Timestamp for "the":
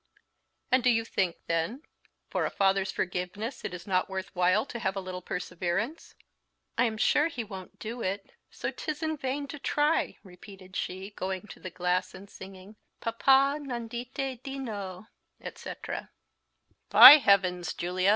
11.59-11.69